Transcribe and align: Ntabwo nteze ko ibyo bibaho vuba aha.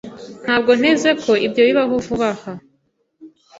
Ntabwo 0.45 0.71
nteze 0.79 1.09
ko 1.23 1.31
ibyo 1.47 1.61
bibaho 1.67 1.93
vuba 2.05 2.27
aha. 2.35 2.53